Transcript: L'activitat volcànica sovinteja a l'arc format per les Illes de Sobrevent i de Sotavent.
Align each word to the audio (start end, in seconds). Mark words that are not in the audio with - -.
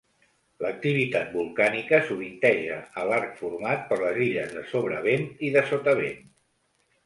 L'activitat 0.63 1.29
volcànica 1.39 1.99
sovinteja 2.07 2.79
a 3.03 3.05
l'arc 3.11 3.37
format 3.43 3.87
per 3.93 4.01
les 4.07 4.21
Illes 4.31 4.59
de 4.59 4.67
Sobrevent 4.75 5.31
i 5.51 5.57
de 5.59 5.67
Sotavent. 5.73 6.21